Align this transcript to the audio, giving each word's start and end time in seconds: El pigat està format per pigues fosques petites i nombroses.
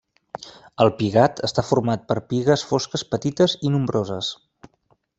El 0.85 0.89
pigat 1.01 1.43
està 1.49 1.65
format 1.69 2.09
per 2.13 2.17
pigues 2.33 2.65
fosques 2.73 3.07
petites 3.15 3.57
i 3.69 3.75
nombroses. 3.77 4.35